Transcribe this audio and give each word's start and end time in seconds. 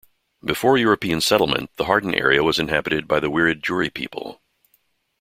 Before 0.43 0.79
European 0.79 1.21
settlement 1.21 1.69
the 1.75 1.83
Harden 1.85 2.15
area 2.15 2.43
was 2.43 2.57
inhabited 2.57 3.07
by 3.07 3.19
the 3.19 3.29
Wiradjuri 3.29 3.93
people. 3.93 4.41